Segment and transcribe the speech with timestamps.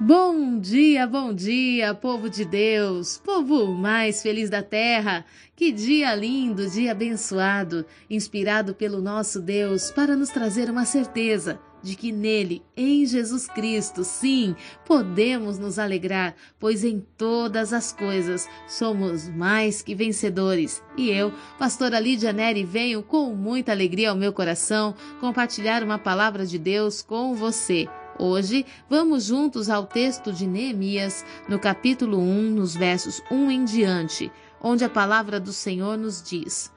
[0.00, 5.24] Bom dia, bom dia, povo de Deus, povo mais feliz da terra.
[5.56, 11.96] Que dia lindo, dia abençoado, inspirado pelo nosso Deus para nos trazer uma certeza de
[11.96, 14.54] que nele, em Jesus Cristo, sim,
[14.86, 20.80] podemos nos alegrar, pois em todas as coisas somos mais que vencedores.
[20.96, 26.46] E eu, pastora Lídia Neri, venho com muita alegria ao meu coração compartilhar uma palavra
[26.46, 27.88] de Deus com você.
[28.20, 34.32] Hoje vamos juntos ao texto de Neemias, no capítulo 1, nos versos 1 em diante,
[34.60, 36.72] onde a palavra do Senhor nos diz: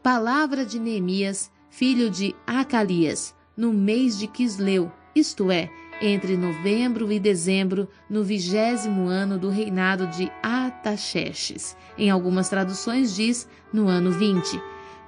[0.00, 5.68] Palavra de Neemias, filho de Acalias, no mês de Quisleu, isto é,
[6.00, 11.76] entre novembro e dezembro, no vigésimo ano do reinado de Ataxerxes.
[11.98, 14.62] Em algumas traduções diz no ano 20,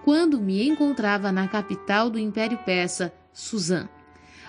[0.05, 3.89] quando me encontrava na capital do Império Persa, Suzã.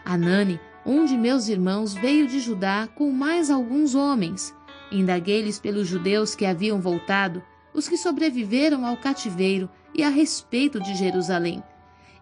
[0.03, 4.55] Anani, um de meus irmãos veio de Judá com mais alguns homens.
[4.91, 7.41] Indaguei-lhes pelos judeus que haviam voltado,
[7.73, 11.63] os que sobreviveram ao cativeiro e a respeito de Jerusalém.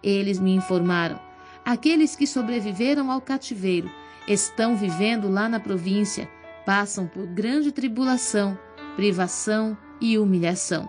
[0.03, 1.19] Eles me informaram:
[1.65, 3.89] aqueles que sobreviveram ao cativeiro
[4.27, 6.29] estão vivendo lá na província,
[6.65, 8.57] passam por grande tribulação,
[8.95, 10.87] privação e humilhação.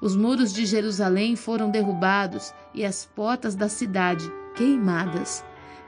[0.00, 5.42] Os muros de Jerusalém foram derrubados e as portas da cidade queimadas.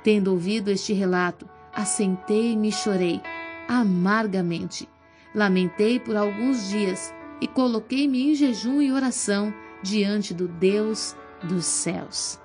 [0.06, 3.20] Tendo ouvido este relato, assentei-me e chorei
[3.66, 4.88] amargamente.
[5.34, 12.38] Lamentei por alguns dias e coloquei-me em jejum e oração diante do Deus dos céus.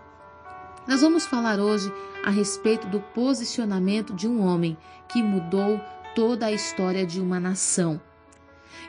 [0.88, 1.94] Nós vamos falar hoje
[2.26, 4.76] a respeito do posicionamento de um homem
[5.08, 5.80] que mudou
[6.16, 8.02] toda a história de uma nação.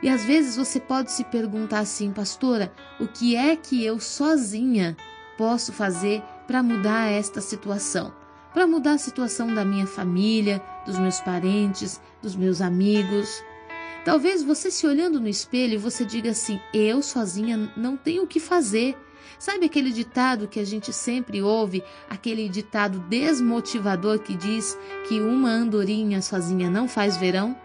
[0.03, 4.97] E às vezes você pode se perguntar assim, pastora, o que é que eu sozinha
[5.36, 8.22] posso fazer para mudar esta situação?
[8.53, 13.42] Para mudar a situação da minha família, dos meus parentes, dos meus amigos.
[14.05, 18.41] Talvez você se olhando no espelho você diga assim: eu sozinha não tenho o que
[18.41, 18.97] fazer.
[19.39, 25.51] Sabe aquele ditado que a gente sempre ouve, aquele ditado desmotivador que diz que uma
[25.51, 27.57] andorinha sozinha não faz verão?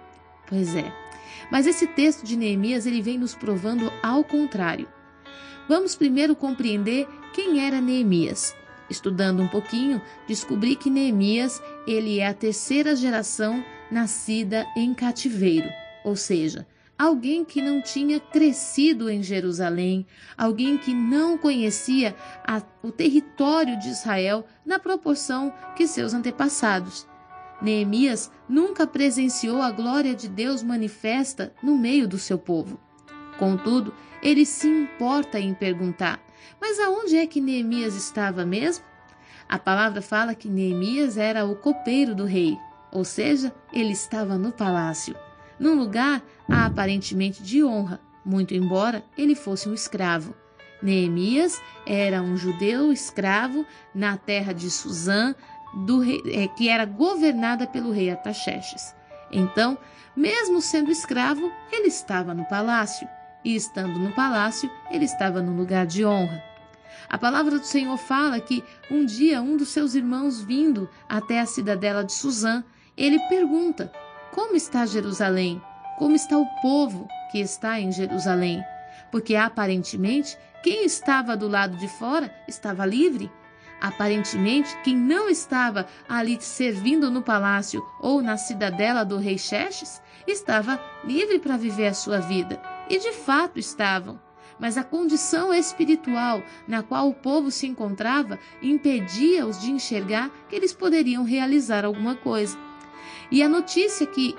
[0.47, 0.91] Pois é.
[1.51, 4.87] Mas esse texto de Neemias ele vem nos provando ao contrário.
[5.67, 8.55] Vamos primeiro compreender quem era Neemias.
[8.89, 15.69] Estudando um pouquinho, descobri que Neemias ele é a terceira geração nascida em cativeiro,
[16.03, 16.65] ou seja,
[16.97, 20.05] alguém que não tinha crescido em Jerusalém,
[20.37, 22.15] alguém que não conhecia
[22.45, 27.07] a, o território de Israel na proporção que seus antepassados.
[27.61, 32.79] Neemias nunca presenciou a glória de Deus manifesta no meio do seu povo.
[33.37, 36.19] Contudo, ele se importa em perguntar:
[36.59, 38.83] mas aonde é que Neemias estava mesmo?
[39.47, 42.57] A palavra fala que Neemias era o copeiro do rei,
[42.91, 45.15] ou seja, ele estava no palácio,
[45.59, 50.35] num lugar aparentemente de honra, muito embora ele fosse um escravo.
[50.81, 53.65] Neemias era um judeu escravo
[53.95, 55.33] na terra de Suzã,
[56.03, 58.95] rei, é, que era governada pelo rei Ataxerxes.
[59.31, 59.77] Então,
[60.15, 63.07] mesmo sendo escravo, ele estava no palácio
[63.47, 66.43] e estando no palácio, ele estava no lugar de honra.
[67.07, 71.45] A palavra do Senhor fala que um dia um dos seus irmãos vindo até a
[71.45, 72.61] cidadela de Suzã,
[72.97, 73.89] ele pergunta:
[74.33, 75.61] Como está Jerusalém?
[75.97, 78.61] Como está o povo que está em Jerusalém?
[79.09, 83.31] Porque aparentemente quem estava do lado de fora estava livre.
[83.79, 90.77] Aparentemente, quem não estava ali servindo no palácio ou na cidadela do rei Xerxes estava
[91.05, 92.76] livre para viver a sua vida.
[92.89, 94.19] E de fato estavam.
[94.59, 100.73] Mas a condição espiritual na qual o povo se encontrava impedia-os de enxergar que eles
[100.73, 102.57] poderiam realizar alguma coisa.
[103.29, 104.35] E a notícia que,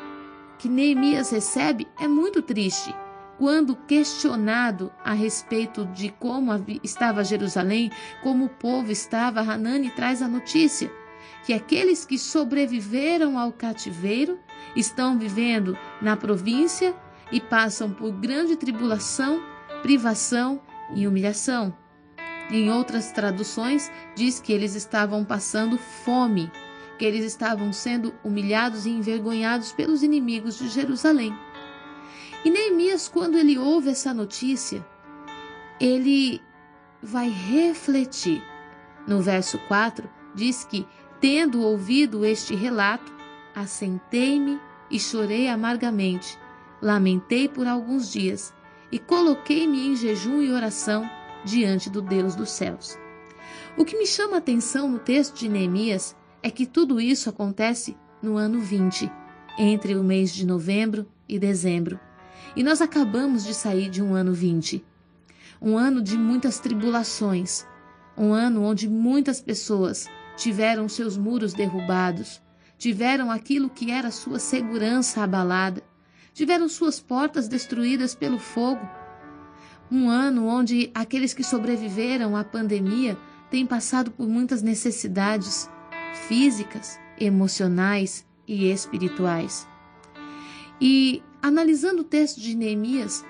[0.58, 2.92] que Neemias recebe é muito triste.
[3.38, 6.50] Quando questionado a respeito de como
[6.82, 7.88] estava Jerusalém,
[8.20, 10.90] como o povo estava, Hanani traz a notícia
[11.44, 14.38] que aqueles que sobreviveram ao cativeiro
[14.74, 16.94] estão vivendo na província
[17.30, 19.42] e passam por grande tribulação,
[19.82, 20.60] privação
[20.94, 21.76] e humilhação.
[22.50, 26.50] Em outras traduções, diz que eles estavam passando fome,
[26.98, 31.36] que eles estavam sendo humilhados e envergonhados pelos inimigos de Jerusalém.
[32.44, 34.84] E Neemias, quando ele ouve essa notícia,
[35.78, 36.40] ele
[37.02, 38.42] vai refletir.
[39.06, 40.86] No verso 4, diz que,
[41.20, 43.12] tendo ouvido este relato,
[43.54, 44.58] assentei-me
[44.90, 46.38] e chorei amargamente
[46.80, 48.52] lamentei por alguns dias
[48.90, 51.08] e coloquei-me em jejum e oração
[51.44, 52.98] diante do Deus dos céus.
[53.76, 57.96] O que me chama a atenção no texto de Neemias é que tudo isso acontece
[58.22, 59.10] no ano 20,
[59.58, 61.98] entre o mês de novembro e dezembro.
[62.56, 64.84] E nós acabamos de sair de um ano 20.
[65.60, 67.66] Um ano de muitas tribulações.
[68.16, 72.40] Um ano onde muitas pessoas tiveram seus muros derrubados,
[72.76, 75.82] tiveram aquilo que era sua segurança abalada,
[76.32, 78.86] tiveram suas portas destruídas pelo fogo.
[79.90, 83.16] Um ano onde aqueles que sobreviveram à pandemia
[83.50, 85.68] têm passado por muitas necessidades
[86.26, 89.66] físicas, emocionais e espirituais.
[90.80, 93.24] E analisando o texto de Neemias,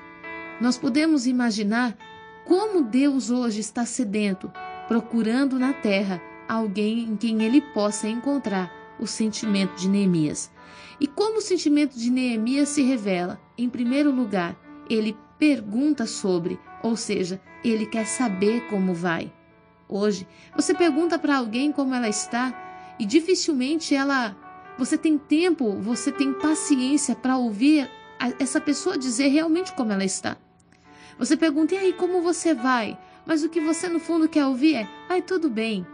[0.60, 1.96] nós podemos imaginar
[2.44, 4.50] como Deus hoje está sedento,
[4.88, 10.50] procurando na terra alguém em quem ele possa encontrar o sentimento de Neemias.
[11.00, 13.40] E como o sentimento de Neemias se revela?
[13.56, 14.56] Em primeiro lugar,
[14.88, 19.32] ele pergunta sobre, ou seja, ele quer saber como vai.
[19.88, 24.36] Hoje, você pergunta para alguém como ela está e dificilmente ela
[24.78, 27.90] você tem tempo, você tem paciência para ouvir
[28.38, 30.36] essa pessoa dizer realmente como ela está.
[31.18, 32.96] Você pergunta, e aí, como você vai?
[33.26, 35.84] Mas o que você no fundo quer ouvir é, vai tudo bem.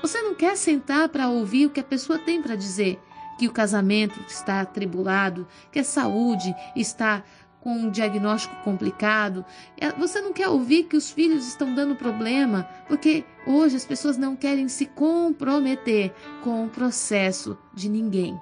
[0.00, 2.98] Você não quer sentar para ouvir o que a pessoa tem para dizer,
[3.40, 7.24] que o casamento está atribulado, que a saúde está
[7.58, 9.46] com um diagnóstico complicado.
[9.78, 14.18] É, você não quer ouvir que os filhos estão dando problema, porque hoje as pessoas
[14.18, 16.12] não querem se comprometer
[16.44, 18.38] com o processo de ninguém.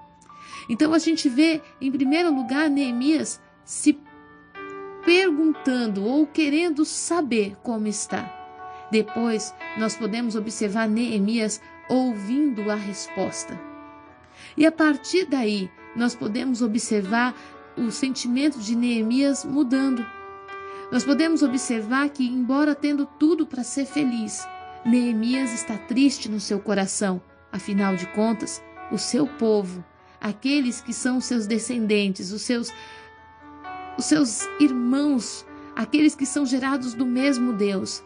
[0.68, 4.00] Então a gente vê, em primeiro lugar, Neemias se
[5.04, 8.34] perguntando ou querendo saber como está.
[8.90, 13.67] Depois, nós podemos observar Neemias ouvindo a resposta.
[14.56, 17.34] E a partir daí, nós podemos observar
[17.76, 20.04] o sentimento de Neemias mudando.
[20.90, 24.46] Nós podemos observar que, embora tendo tudo para ser feliz,
[24.84, 27.20] Neemias está triste no seu coração.
[27.52, 29.84] Afinal de contas, o seu povo,
[30.20, 32.72] aqueles que são seus descendentes, os seus,
[33.96, 35.46] os seus irmãos,
[35.76, 38.02] aqueles que são gerados do mesmo Deus,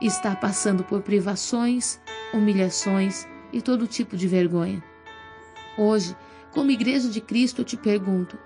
[0.00, 2.00] está passando por privações,
[2.32, 4.82] humilhações e todo tipo de vergonha.
[5.76, 6.16] Hoje,
[6.52, 8.38] como Igreja de Cristo, eu te pergunto: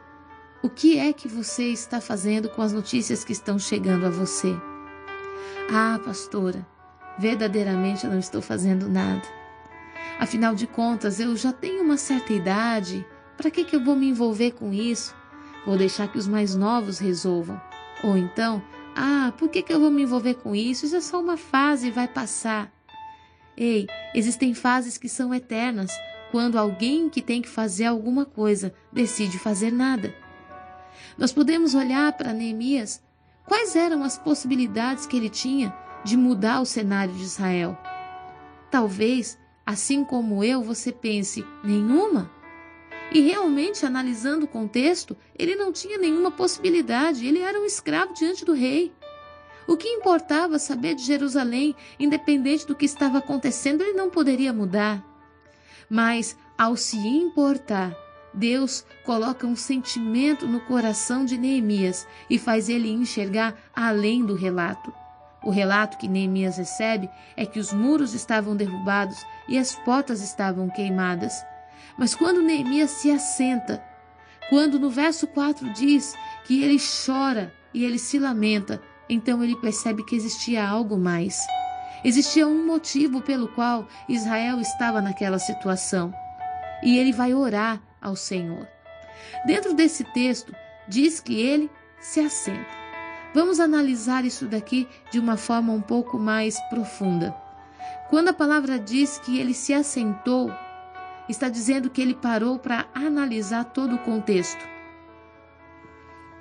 [0.62, 4.54] o que é que você está fazendo com as notícias que estão chegando a você?
[5.70, 6.66] Ah, pastora,
[7.18, 9.22] verdadeiramente eu não estou fazendo nada.
[10.18, 13.06] Afinal de contas, eu já tenho uma certa idade.
[13.36, 15.14] Para que, que eu vou me envolver com isso?
[15.66, 17.60] Vou deixar que os mais novos resolvam.
[18.02, 18.62] Ou então,
[18.94, 20.86] ah, por que, que eu vou me envolver com isso?
[20.86, 22.72] Isso é só uma fase e vai passar.
[23.56, 25.90] Ei, existem fases que são eternas
[26.34, 30.12] quando alguém que tem que fazer alguma coisa decide fazer nada.
[31.16, 33.00] Nós podemos olhar para Neemias.
[33.46, 35.72] Quais eram as possibilidades que ele tinha
[36.02, 37.78] de mudar o cenário de Israel?
[38.68, 42.28] Talvez, assim como eu, você pense: nenhuma?
[43.12, 48.44] E realmente, analisando o contexto, ele não tinha nenhuma possibilidade, ele era um escravo diante
[48.44, 48.92] do rei.
[49.68, 55.13] O que importava saber de Jerusalém, independente do que estava acontecendo, ele não poderia mudar.
[55.88, 57.94] Mas, ao se importar
[58.34, 64.92] Deus coloca um sentimento no coração de Neemias e faz ele enxergar além do relato.
[65.42, 70.68] O relato que Neemias recebe é que os muros estavam derrubados e as portas estavam
[70.68, 71.44] queimadas.
[71.96, 73.82] Mas quando Neemias se assenta,
[74.50, 76.14] quando no verso 4 diz
[76.44, 81.38] que ele chora e ele se lamenta, então ele percebe que existia algo mais.
[82.04, 86.12] Existia um motivo pelo qual Israel estava naquela situação.
[86.82, 88.68] E ele vai orar ao Senhor.
[89.46, 90.54] Dentro desse texto,
[90.86, 92.84] diz que ele se assenta.
[93.34, 97.34] Vamos analisar isso daqui de uma forma um pouco mais profunda.
[98.10, 100.52] Quando a palavra diz que ele se assentou,
[101.28, 104.62] está dizendo que ele parou para analisar todo o contexto.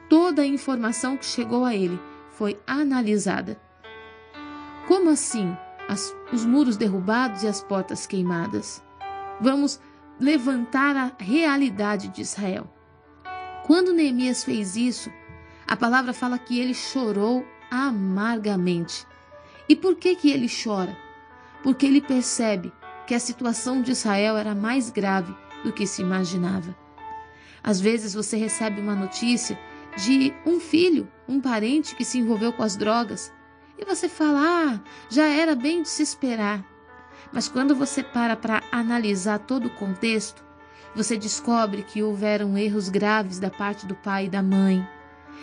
[0.10, 2.00] Toda a informação que chegou a ele
[2.32, 3.60] foi analisada.
[4.88, 5.56] Como assim?
[5.88, 8.84] As, os muros derrubados e as portas queimadas.
[9.40, 9.80] Vamos
[10.20, 12.70] levantar a realidade de Israel.
[13.66, 15.12] Quando Neemias fez isso,
[15.66, 19.08] a palavra fala que ele chorou amargamente.
[19.68, 20.98] E por que que ele chora?
[21.64, 22.72] Porque ele percebe
[23.08, 26.76] que a situação de Israel era mais grave do que se imaginava.
[27.64, 29.58] Às vezes você recebe uma notícia
[29.96, 33.32] de um filho, um parente que se envolveu com as drogas,
[33.84, 36.64] e você fala: "Ah, já era bem de se esperar".
[37.32, 40.44] Mas quando você para para analisar todo o contexto,
[40.96, 44.88] você descobre que houveram erros graves da parte do pai e da mãe.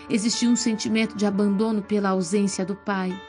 [0.08, 3.20] Existia um sentimento de abandono pela ausência do pai.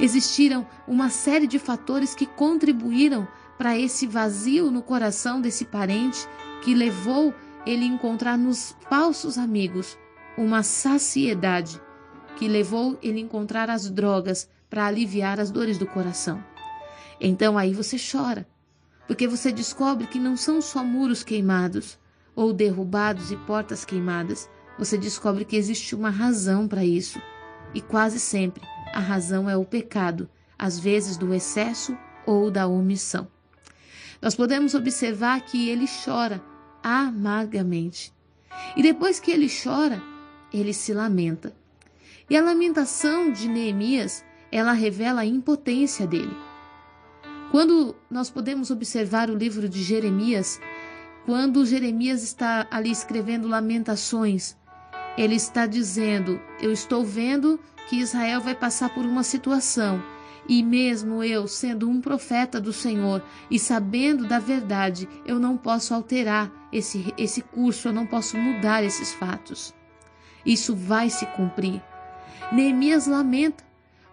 [0.00, 3.26] Existiram uma série de fatores que contribuíram
[3.58, 6.26] para esse vazio no coração desse parente
[6.62, 7.34] que levou
[7.66, 9.98] ele encontrar nos falsos amigos
[10.36, 11.80] uma saciedade
[12.36, 16.42] que levou ele a encontrar as drogas para aliviar as dores do coração.
[17.20, 18.46] Então aí você chora,
[19.06, 21.98] porque você descobre que não são só muros queimados
[22.34, 24.48] ou derrubados e portas queimadas.
[24.78, 27.20] Você descobre que existe uma razão para isso.
[27.74, 28.62] E quase sempre
[28.92, 31.96] a razão é o pecado, às vezes do excesso
[32.26, 33.28] ou da omissão.
[34.20, 36.42] Nós podemos observar que ele chora
[36.82, 38.12] amargamente.
[38.76, 40.02] E depois que ele chora,
[40.52, 41.54] ele se lamenta.
[42.28, 46.36] E a lamentação de Neemias, ela revela a impotência dele.
[47.50, 50.60] Quando nós podemos observar o livro de Jeremias,
[51.26, 54.56] quando Jeremias está ali escrevendo Lamentações,
[55.16, 60.02] ele está dizendo: Eu estou vendo que Israel vai passar por uma situação,
[60.48, 65.94] e mesmo eu, sendo um profeta do Senhor e sabendo da verdade, eu não posso
[65.94, 69.74] alterar esse, esse curso, eu não posso mudar esses fatos.
[70.44, 71.82] Isso vai se cumprir.
[72.52, 73.64] Neemias lamenta,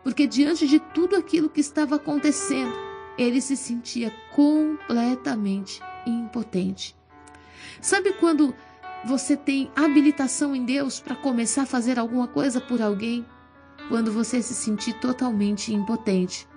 [0.02, 2.74] porque diante de tudo aquilo que estava acontecendo,
[3.18, 6.96] ele se sentia completamente impotente.
[7.82, 8.56] Sabe quando
[9.04, 13.26] você tem habilitação em Deus para começar a fazer alguma coisa por alguém?
[13.90, 16.48] Quando você se sentir totalmente impotente.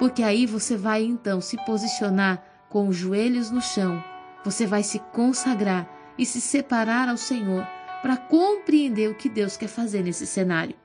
[0.00, 4.02] Porque aí você vai então se posicionar com os joelhos no chão,
[4.44, 7.64] você vai se consagrar e se separar ao Senhor
[8.02, 10.79] para compreender o que Deus quer fazer nesse cenário.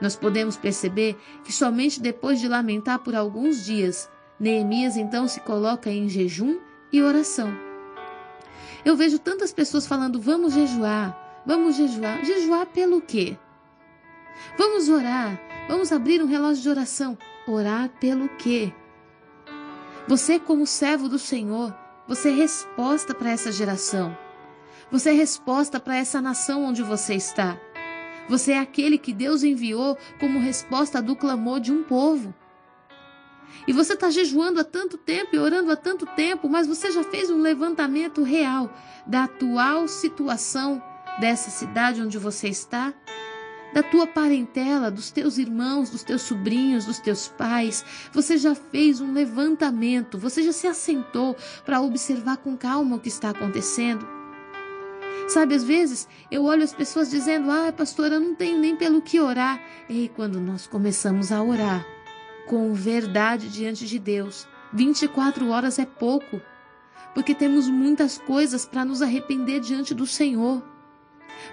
[0.00, 5.90] Nós podemos perceber que somente depois de lamentar por alguns dias, Neemias então se coloca
[5.90, 6.58] em jejum
[6.92, 7.56] e oração.
[8.84, 12.24] Eu vejo tantas pessoas falando: vamos jejuar, vamos jejuar.
[12.24, 13.36] Jejuar pelo quê?
[14.58, 17.16] Vamos orar, vamos abrir um relógio de oração.
[17.46, 18.72] Orar pelo quê?
[20.06, 21.74] Você, como servo do Senhor,
[22.06, 24.16] você é resposta para essa geração.
[24.90, 27.58] Você é resposta para essa nação onde você está.
[28.28, 32.34] Você é aquele que Deus enviou como resposta do clamor de um povo.
[33.66, 37.02] E você está jejuando há tanto tempo e orando há tanto tempo, mas você já
[37.02, 38.72] fez um levantamento real
[39.06, 40.82] da atual situação
[41.20, 42.92] dessa cidade onde você está?
[43.72, 47.84] Da tua parentela, dos teus irmãos, dos teus sobrinhos, dos teus pais.
[48.12, 53.08] Você já fez um levantamento, você já se assentou para observar com calma o que
[53.08, 54.15] está acontecendo?
[55.28, 59.02] Sabe, às vezes eu olho as pessoas dizendo: Ah, pastora, eu não tenho nem pelo
[59.02, 59.60] que orar.
[59.88, 61.84] E quando nós começamos a orar
[62.46, 66.40] com verdade diante de Deus, 24 horas é pouco,
[67.12, 70.62] porque temos muitas coisas para nos arrepender diante do Senhor,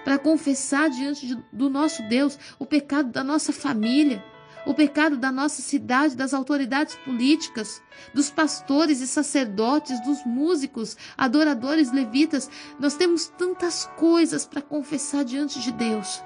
[0.04, 4.24] para confessar diante do nosso Deus o pecado da nossa família
[4.66, 11.92] o pecado da nossa cidade, das autoridades políticas, dos pastores e sacerdotes, dos músicos, adoradores
[11.92, 12.50] levitas.
[12.78, 16.22] Nós temos tantas coisas para confessar diante de Deus.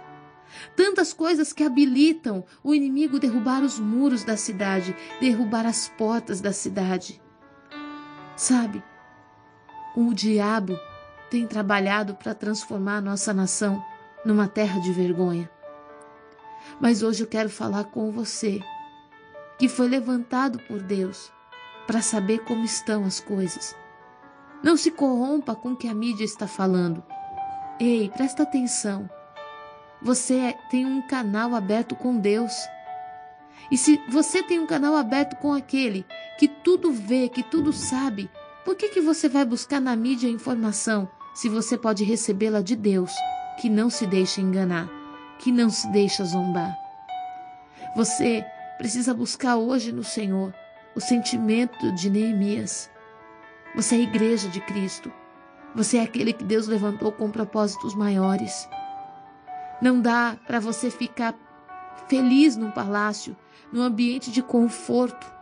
[0.75, 6.52] Tantas coisas que habilitam o inimigo derrubar os muros da cidade, derrubar as portas da
[6.52, 7.21] cidade.
[8.35, 8.83] Sabe,
[9.97, 10.78] o diabo
[11.30, 13.85] tem trabalhado para transformar a nossa nação
[14.25, 15.50] numa terra de vergonha.
[16.81, 18.61] Mas hoje eu quero falar com você,
[19.59, 21.33] que foi levantado por Deus
[21.87, 23.75] para saber como estão as coisas.
[24.62, 27.03] Não se corrompa com o que a mídia está falando.
[27.81, 29.09] Ei, presta atenção.
[30.03, 32.53] Você tem um canal aberto com Deus.
[33.71, 36.05] E se você tem um canal aberto com aquele
[36.38, 38.31] que tudo vê, que tudo sabe,
[38.65, 43.12] por que, que você vai buscar na mídia informação se você pode recebê-la de Deus,
[43.61, 44.98] que não se deixa enganar?
[45.38, 46.76] Que não se deixa zombar.
[47.97, 48.45] Você
[48.76, 50.54] precisa buscar hoje no Senhor
[50.95, 52.90] o sentimento de Neemias.
[53.75, 55.12] Você é a igreja de Cristo.
[55.75, 58.68] Você é aquele que Deus levantou com propósitos maiores.
[59.80, 61.35] Não dá para você ficar
[62.09, 63.37] feliz num palácio,
[63.73, 65.33] num ambiente de conforto,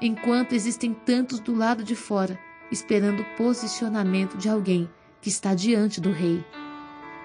[0.00, 2.38] enquanto existem tantos do lado de fora
[2.70, 4.88] esperando o posicionamento de alguém
[5.20, 6.44] que está diante do rei.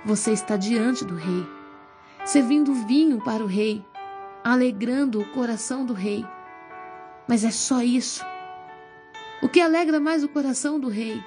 [0.06, 1.46] Você está diante do rei
[2.25, 3.86] servindo vinho para o rei,
[4.44, 6.25] alegrando o coração do rei.
[7.27, 8.25] Mas é só isso.
[9.42, 11.22] O que alegra mais o coração do rei?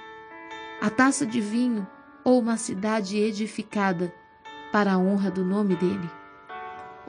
[0.81, 1.87] A taça de vinho
[2.25, 4.13] ou uma cidade edificada
[4.73, 6.11] para a honra do nome dele?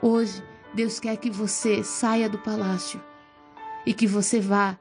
[0.00, 0.42] Hoje,
[0.74, 3.00] Deus quer que você saia do palácio
[3.86, 4.78] e que você vá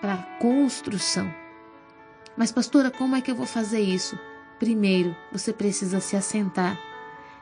[0.00, 1.32] para a construção.
[2.36, 4.18] Mas, pastora, como é que eu vou fazer isso?
[4.58, 6.78] Primeiro, você precisa se assentar.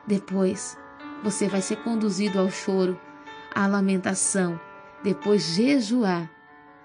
[0.06, 0.78] Depois,
[1.24, 3.00] você vai ser conduzido ao choro,
[3.52, 4.60] à lamentação,
[5.02, 6.30] depois jejuar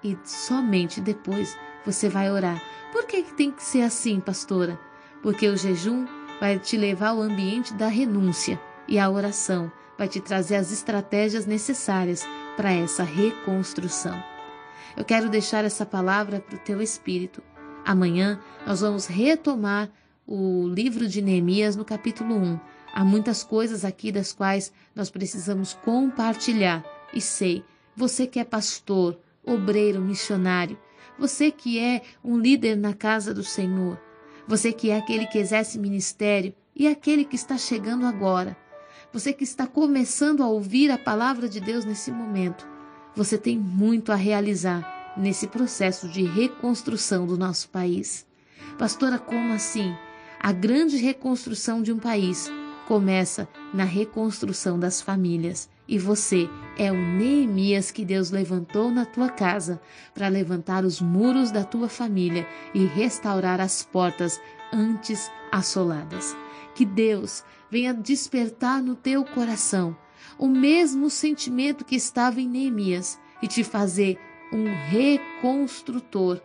[0.03, 1.55] e somente depois
[1.85, 2.59] você vai orar.
[2.91, 4.79] Por que, que tem que ser assim, pastora?
[5.21, 6.05] porque o jejum
[6.39, 11.45] vai te levar ao ambiente da renúncia e a oração vai te trazer as estratégias
[11.45, 14.21] necessárias para essa reconstrução.
[14.95, 17.43] Eu quero deixar essa palavra para o teu espírito.
[17.85, 19.89] Amanhã nós vamos retomar
[20.25, 22.59] o livro de Neemias no capítulo 1.
[22.93, 26.83] Há muitas coisas aqui das quais nós precisamos compartilhar.
[27.13, 27.63] E sei,
[27.95, 30.77] você que é pastor, obreiro, missionário,
[31.17, 33.99] você que é um líder na casa do Senhor,
[34.47, 38.55] você que é aquele que exerce ministério e aquele que está chegando agora,
[39.11, 42.67] você que está começando a ouvir a palavra de Deus nesse momento,
[43.15, 48.25] você tem muito a realizar nesse processo de reconstrução do nosso país.
[48.77, 49.93] Pastora, como assim?
[50.39, 52.49] A grande reconstrução de um país
[52.89, 55.69] começa na reconstrução das famílias.
[55.87, 59.79] E você é o Neemias que Deus levantou na tua casa
[60.11, 64.41] para levantar os muros da tua família e restaurar as portas
[64.73, 66.35] antes assoladas.
[66.73, 69.95] Que Deus venha despertar no teu coração
[70.39, 74.17] o mesmo sentimento que estava em Neemias e te fazer
[74.51, 76.41] um reconstrutor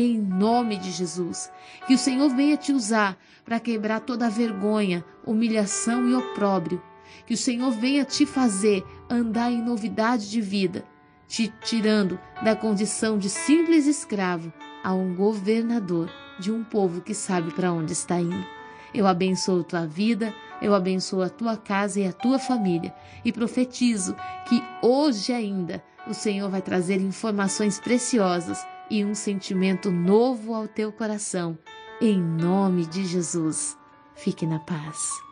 [0.00, 1.50] em nome de Jesus.
[1.86, 6.82] Que o Senhor venha te usar para quebrar toda vergonha, humilhação e opróbrio
[7.26, 10.84] que o Senhor venha te fazer andar em novidade de vida,
[11.26, 14.52] te tirando da condição de simples escravo
[14.82, 18.46] a um governador de um povo que sabe para onde está indo.
[18.94, 24.16] Eu abençoo tua vida, eu abençoo a tua casa e a tua família e profetizo
[24.48, 30.92] que hoje ainda o Senhor vai trazer informações preciosas e um sentimento novo ao teu
[30.92, 31.58] coração.
[32.00, 33.76] Em nome de Jesus.
[34.14, 35.27] Fique na paz.